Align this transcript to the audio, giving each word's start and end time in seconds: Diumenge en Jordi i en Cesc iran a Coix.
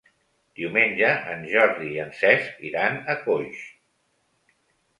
Diumenge 0.59 1.11
en 1.33 1.45
Jordi 1.51 1.91
i 1.97 2.01
en 2.05 2.11
Cesc 2.23 2.65
iran 2.71 2.99
a 3.15 3.19
Coix. 3.29 3.63